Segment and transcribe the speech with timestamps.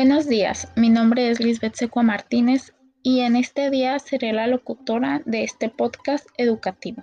[0.00, 5.22] Buenos días, mi nombre es Lisbeth Secua Martínez y en este día seré la locutora
[5.24, 7.02] de este podcast educativo.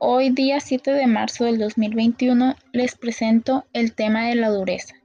[0.00, 4.96] Hoy, día 7 de marzo del 2021, les presento el tema de la dureza,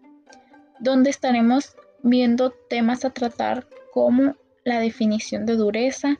[0.80, 6.18] donde estaremos viendo temas a tratar como la definición de dureza,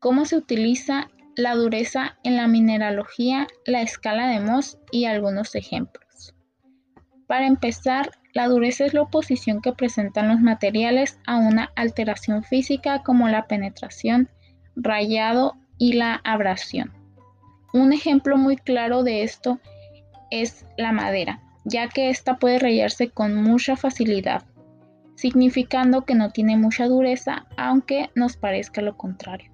[0.00, 6.09] cómo se utiliza la dureza en la mineralogía, la escala de Mohs y algunos ejemplos.
[7.30, 13.04] Para empezar, la dureza es la oposición que presentan los materiales a una alteración física
[13.04, 14.28] como la penetración,
[14.74, 16.92] rayado y la abrasión.
[17.72, 19.60] Un ejemplo muy claro de esto
[20.32, 24.42] es la madera, ya que ésta puede rayarse con mucha facilidad,
[25.14, 29.52] significando que no tiene mucha dureza, aunque nos parezca lo contrario.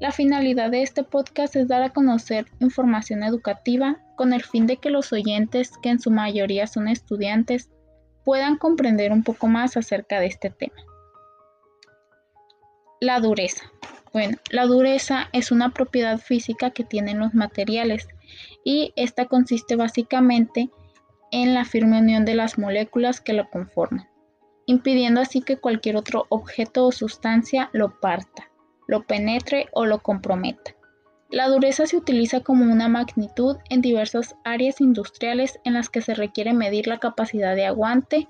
[0.00, 4.78] La finalidad de este podcast es dar a conocer información educativa con el fin de
[4.78, 7.70] que los oyentes, que en su mayoría son estudiantes,
[8.24, 10.74] puedan comprender un poco más acerca de este tema.
[13.00, 13.70] La dureza.
[14.12, 18.08] Bueno, la dureza es una propiedad física que tienen los materiales
[18.64, 20.70] y esta consiste básicamente
[21.30, 24.08] en la firme unión de las moléculas que lo conforman,
[24.64, 28.50] impidiendo así que cualquier otro objeto o sustancia lo parta
[28.86, 30.74] lo penetre o lo comprometa.
[31.30, 36.14] La dureza se utiliza como una magnitud en diversas áreas industriales en las que se
[36.14, 38.28] requiere medir la capacidad de aguante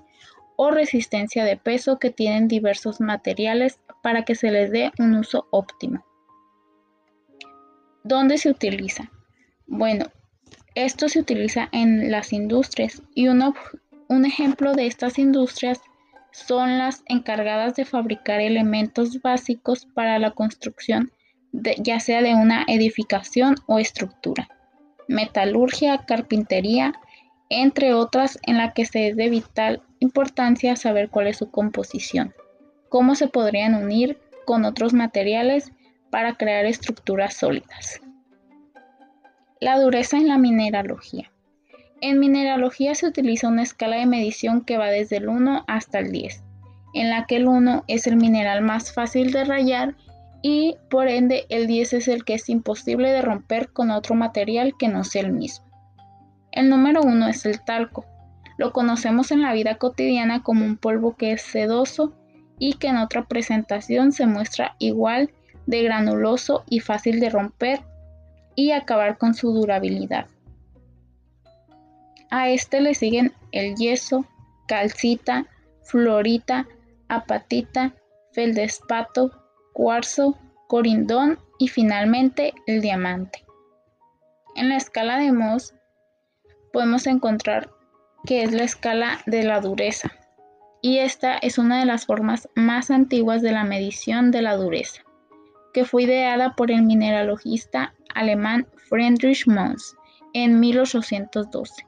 [0.55, 5.47] o resistencia de peso que tienen diversos materiales para que se les dé un uso
[5.51, 6.03] óptimo.
[8.03, 9.11] ¿Dónde se utiliza?
[9.67, 10.05] Bueno,
[10.73, 15.81] esto se utiliza en las industrias y un ejemplo de estas industrias
[16.31, 21.11] son las encargadas de fabricar elementos básicos para la construcción,
[21.77, 24.49] ya sea de una edificación o estructura,
[25.07, 26.93] metalurgia, carpintería,
[27.49, 32.33] entre otras en la que se es de vital importancia saber cuál es su composición,
[32.89, 35.71] cómo se podrían unir con otros materiales
[36.09, 38.01] para crear estructuras sólidas.
[39.59, 41.31] La dureza en la mineralogía.
[41.99, 46.11] En mineralogía se utiliza una escala de medición que va desde el 1 hasta el
[46.11, 46.43] 10,
[46.93, 49.95] en la que el 1 es el mineral más fácil de rayar
[50.49, 54.75] y por ende el 10 es el que es imposible de romper con otro material
[54.79, 55.65] que no sea el mismo.
[56.53, 58.05] El número 1 es el talco.
[58.57, 62.13] Lo conocemos en la vida cotidiana como un polvo que es sedoso
[62.59, 65.31] y que en otra presentación se muestra igual
[65.65, 67.81] de granuloso y fácil de romper
[68.55, 70.27] y acabar con su durabilidad.
[72.31, 74.25] A este le siguen el yeso,
[74.65, 75.45] calcita,
[75.83, 76.69] florita,
[77.09, 77.93] apatita,
[78.31, 79.46] feldespato,
[79.77, 83.45] cuarzo, corindón y finalmente el diamante.
[84.55, 85.75] En la escala de Mohs
[86.73, 87.69] podemos encontrar
[88.25, 90.11] que es la escala de la dureza
[90.81, 95.03] y esta es una de las formas más antiguas de la medición de la dureza,
[95.75, 99.95] que fue ideada por el mineralogista alemán Friedrich Mohs
[100.33, 101.85] en 1812.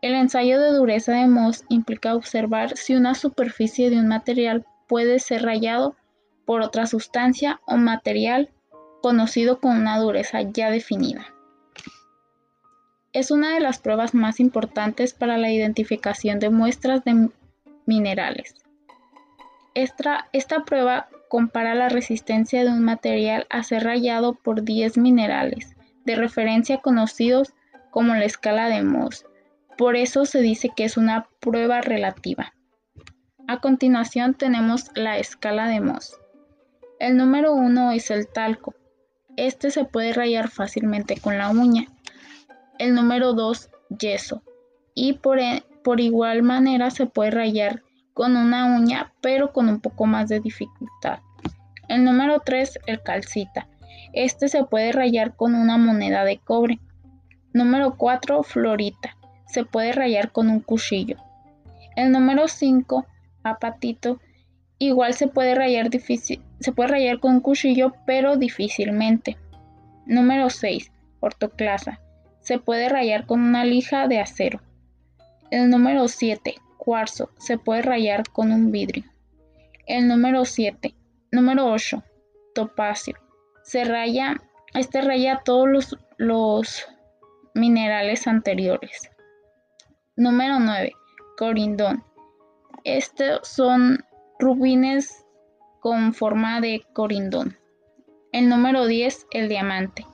[0.00, 5.18] El ensayo de dureza de Mohs implica observar si una superficie de un material puede
[5.18, 5.94] ser rayado
[6.48, 8.48] por otra sustancia o material
[9.02, 11.26] conocido con una dureza ya definida.
[13.12, 17.28] Es una de las pruebas más importantes para la identificación de muestras de
[17.84, 18.54] minerales.
[19.74, 20.26] Esta,
[20.64, 25.76] prueba compara la resistencia de un material a ser rayado por 10 minerales
[26.06, 27.52] de referencia conocidos
[27.90, 29.26] como la escala de Mohs
[29.78, 32.52] por eso se dice que es una prueba relativa.
[33.46, 36.18] A continuación tenemos la escala de Mohs.
[37.00, 38.74] El número 1 es el talco.
[39.36, 41.86] Este se puede rayar fácilmente con la uña.
[42.78, 43.70] El número 2,
[44.00, 44.42] yeso.
[44.94, 47.82] Y por, e, por igual manera se puede rayar
[48.14, 51.20] con una uña, pero con un poco más de dificultad.
[51.88, 53.68] El número 3, el calcita.
[54.12, 56.80] Este se puede rayar con una moneda de cobre.
[57.52, 59.16] Número 4, florita
[59.48, 61.16] se puede rayar con un cuchillo.
[61.96, 63.06] El número 5,
[63.42, 64.20] apatito,
[64.78, 69.36] igual se puede rayar difícil, se puede rayar con cuchillo, pero difícilmente.
[70.06, 70.90] Número 6,
[71.20, 72.00] ortoclasa,
[72.40, 74.60] se puede rayar con una lija de acero.
[75.50, 79.04] El número 7, cuarzo, se puede rayar con un vidrio.
[79.86, 80.94] El número 7,
[81.30, 82.02] número 8,
[82.54, 83.16] topacio,
[83.62, 84.36] se raya,
[84.74, 86.86] este raya todos los, los
[87.54, 89.10] minerales anteriores.
[90.16, 90.92] Número 9.
[91.36, 92.02] Corindón.
[92.84, 94.04] Estos son
[94.38, 95.24] rubines
[95.88, 97.56] con forma de corindón.
[98.30, 99.28] El número 10.
[99.30, 100.04] El diamante,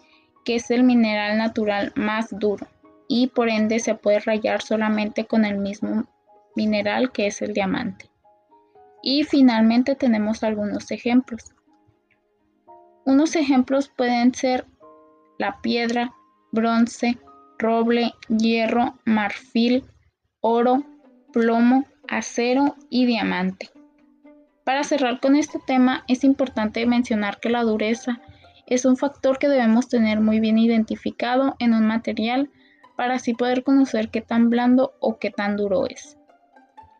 [0.44, 2.69] que es el mineral natural más duro
[3.09, 6.05] y por ende se puede rayar solamente con el mismo
[6.55, 8.09] mineral que es el diamante.
[9.03, 11.56] Y finalmente tenemos algunos ejemplos.
[13.05, 14.67] Unos ejemplos pueden ser
[15.41, 16.15] la piedra,
[16.53, 17.19] bronce,
[17.59, 19.82] roble, hierro, marfil,
[20.41, 20.85] oro,
[21.32, 23.74] plomo, acero y diamante.
[24.64, 28.20] Para cerrar con este tema, es importante mencionar que la dureza
[28.66, 32.50] es un factor que debemos tener muy bien identificado en un material
[32.96, 36.16] para así poder conocer qué tan blando o qué tan duro es.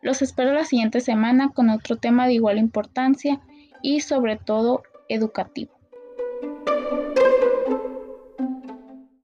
[0.03, 3.41] Los espero la siguiente semana con otro tema de igual importancia
[3.81, 5.74] y sobre todo educativo.